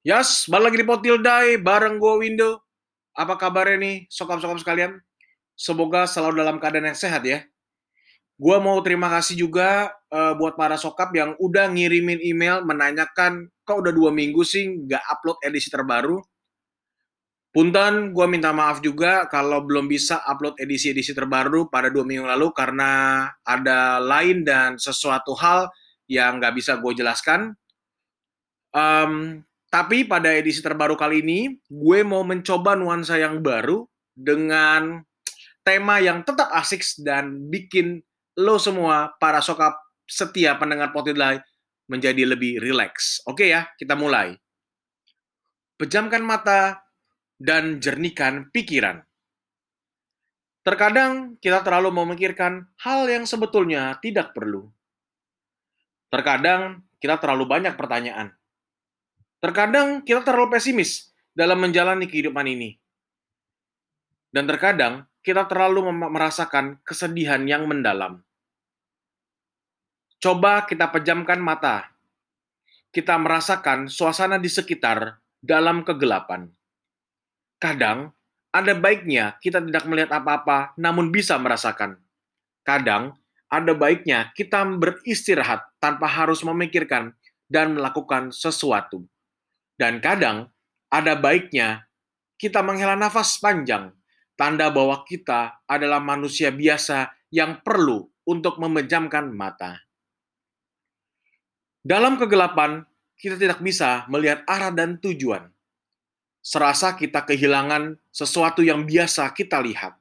[0.00, 2.64] Yas, balik lagi di Potildai bareng gue Windo.
[3.12, 4.96] Apa kabarnya nih sokap-sokap sekalian?
[5.52, 7.44] Semoga selalu dalam keadaan yang sehat ya.
[8.40, 13.76] Gue mau terima kasih juga uh, buat para sokap yang udah ngirimin email menanyakan kok
[13.76, 16.16] udah dua minggu sih nggak upload edisi terbaru.
[17.52, 22.56] Punten, gue minta maaf juga kalau belum bisa upload edisi-edisi terbaru pada dua minggu lalu
[22.56, 25.68] karena ada lain dan sesuatu hal
[26.08, 27.52] yang nggak bisa gue jelaskan.
[28.72, 34.98] Um, tapi pada edisi terbaru kali ini, gue mau mencoba nuansa yang baru dengan
[35.62, 38.02] tema yang tetap asik dan bikin
[38.34, 39.78] lo semua para sokap
[40.10, 41.38] setia pendengar Potidlai
[41.86, 43.22] menjadi lebih rileks.
[43.30, 44.34] Oke ya, kita mulai.
[45.78, 46.82] Pejamkan mata
[47.38, 49.06] dan jernihkan pikiran.
[50.66, 54.66] Terkadang kita terlalu memikirkan hal yang sebetulnya tidak perlu.
[56.10, 58.34] Terkadang kita terlalu banyak pertanyaan
[59.40, 62.76] Terkadang kita terlalu pesimis dalam menjalani kehidupan ini.
[64.28, 68.20] Dan terkadang kita terlalu merasakan kesedihan yang mendalam.
[70.20, 71.88] Coba kita pejamkan mata.
[72.92, 76.52] Kita merasakan suasana di sekitar dalam kegelapan.
[77.56, 78.12] Kadang
[78.52, 81.96] ada baiknya kita tidak melihat apa-apa, namun bisa merasakan.
[82.60, 83.16] Kadang
[83.48, 87.16] ada baiknya kita beristirahat tanpa harus memikirkan
[87.48, 89.08] dan melakukan sesuatu.
[89.80, 90.52] Dan kadang
[90.92, 91.88] ada baiknya
[92.36, 93.96] kita menghela nafas panjang,
[94.36, 99.80] tanda bahwa kita adalah manusia biasa yang perlu untuk memejamkan mata.
[101.80, 102.84] Dalam kegelapan,
[103.16, 105.48] kita tidak bisa melihat arah dan tujuan.
[106.44, 109.96] Serasa kita kehilangan sesuatu yang biasa kita lihat.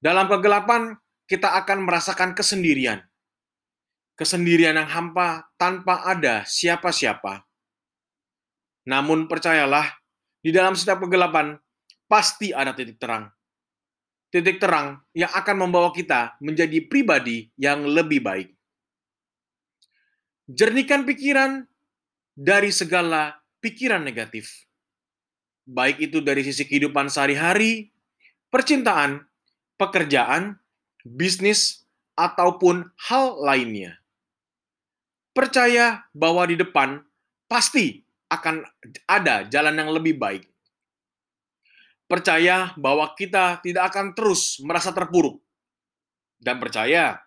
[0.00, 0.96] Dalam kegelapan,
[1.28, 3.04] kita akan merasakan kesendirian.
[4.16, 7.51] Kesendirian yang hampa tanpa ada siapa-siapa
[8.82, 9.86] namun percayalah,
[10.42, 11.54] di dalam setiap kegelapan
[12.10, 13.30] pasti ada titik terang.
[14.32, 18.48] Titik terang yang akan membawa kita menjadi pribadi yang lebih baik.
[20.48, 21.68] Jernihkan pikiran
[22.34, 24.66] dari segala pikiran negatif.
[25.62, 27.94] Baik itu dari sisi kehidupan sehari-hari,
[28.50, 29.22] percintaan,
[29.78, 30.58] pekerjaan,
[31.06, 31.86] bisnis,
[32.18, 34.00] ataupun hal lainnya.
[35.32, 37.00] Percaya bahwa di depan
[37.48, 38.64] pasti akan
[39.04, 40.48] ada jalan yang lebih baik.
[42.08, 45.40] Percaya bahwa kita tidak akan terus merasa terpuruk.
[46.42, 47.22] Dan percaya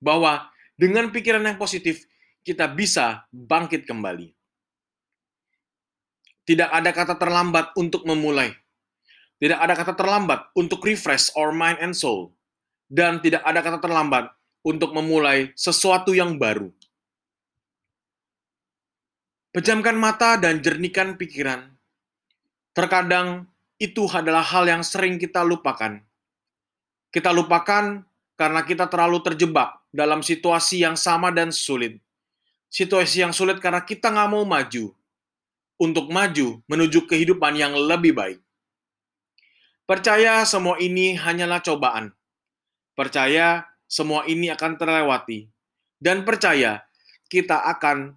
[0.00, 0.48] bahwa
[0.78, 2.06] dengan pikiran yang positif,
[2.46, 4.32] kita bisa bangkit kembali.
[6.48, 8.56] Tidak ada kata terlambat untuk memulai.
[9.36, 12.32] Tidak ada kata terlambat untuk refresh our mind and soul.
[12.88, 14.32] Dan tidak ada kata terlambat
[14.64, 16.72] untuk memulai sesuatu yang baru.
[19.58, 21.66] Pejamkan mata dan jernihkan pikiran.
[22.70, 25.98] Terkadang itu adalah hal yang sering kita lupakan.
[27.10, 28.06] Kita lupakan
[28.38, 31.98] karena kita terlalu terjebak dalam situasi yang sama dan sulit.
[32.70, 34.94] Situasi yang sulit karena kita nggak mau maju.
[35.74, 38.38] Untuk maju menuju kehidupan yang lebih baik.
[39.90, 42.14] Percaya semua ini hanyalah cobaan.
[42.94, 45.50] Percaya semua ini akan terlewati.
[45.98, 46.86] Dan percaya
[47.26, 48.14] kita akan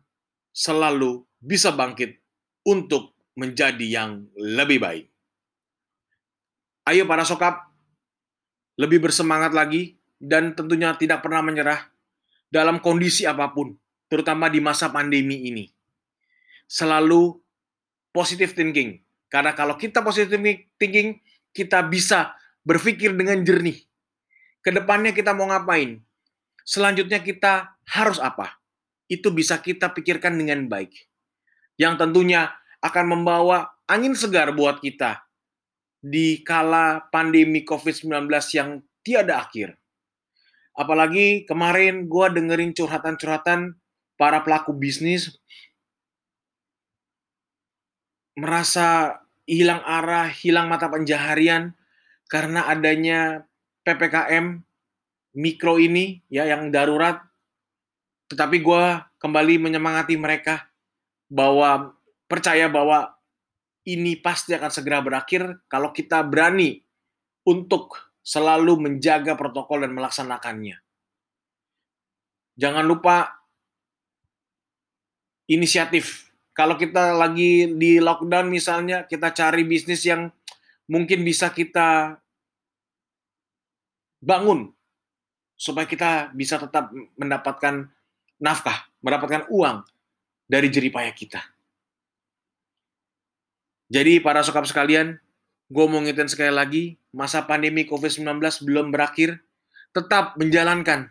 [0.53, 2.21] selalu bisa bangkit
[2.63, 5.05] untuk menjadi yang lebih baik.
[6.85, 7.67] Ayo para sokap,
[8.77, 11.89] lebih bersemangat lagi dan tentunya tidak pernah menyerah
[12.53, 13.73] dalam kondisi apa pun,
[14.05, 15.65] terutama di masa pandemi ini.
[16.69, 17.37] Selalu
[18.13, 20.37] positive thinking, karena kalau kita positive
[20.77, 21.19] thinking,
[21.51, 23.81] kita bisa berpikir dengan jernih.
[24.61, 25.97] Ke depannya kita mau ngapain?
[26.61, 28.61] Selanjutnya kita harus apa?
[29.11, 31.10] itu bisa kita pikirkan dengan baik.
[31.81, 32.53] Yang tentunya
[32.85, 35.25] akan membawa angin segar buat kita
[35.97, 38.69] di kala pandemi COVID-19 yang
[39.01, 39.77] tiada akhir.
[40.77, 43.77] Apalagi kemarin gue dengerin curhatan-curhatan
[44.17, 45.41] para pelaku bisnis
[48.37, 51.75] merasa hilang arah, hilang mata pencaharian
[52.31, 53.43] karena adanya
[53.83, 54.63] PPKM
[55.35, 57.19] mikro ini ya yang darurat
[58.31, 58.83] tetapi gue
[59.19, 60.70] kembali menyemangati mereka
[61.31, 61.95] bahwa
[62.27, 63.15] percaya bahwa
[63.87, 66.83] ini pasti akan segera berakhir kalau kita berani
[67.47, 70.77] untuk selalu menjaga protokol dan melaksanakannya.
[72.59, 73.41] Jangan lupa
[75.49, 76.29] inisiatif.
[76.51, 80.29] Kalau kita lagi di lockdown misalnya, kita cari bisnis yang
[80.85, 82.19] mungkin bisa kita
[84.21, 84.69] bangun
[85.57, 87.89] supaya kita bisa tetap mendapatkan
[88.37, 89.81] nafkah, mendapatkan uang
[90.51, 91.39] dari jeripaya kita.
[93.87, 95.15] Jadi para sokap sekalian,
[95.71, 96.83] gue mau ngingetin sekali lagi,
[97.15, 99.39] masa pandemi COVID-19 belum berakhir,
[99.95, 101.07] tetap menjalankan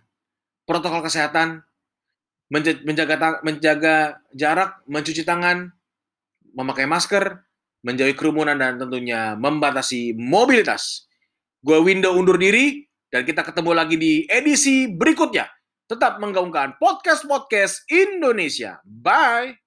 [0.68, 1.64] protokol kesehatan,
[2.52, 5.72] menjaga, menjaga jarak, mencuci tangan,
[6.52, 7.40] memakai masker,
[7.84, 11.08] menjauhi kerumunan, dan tentunya membatasi mobilitas.
[11.60, 15.48] Gue Window undur diri, dan kita ketemu lagi di edisi berikutnya.
[15.90, 18.78] Tetap menggaungkan podcast-podcast Indonesia.
[18.86, 19.58] Bye!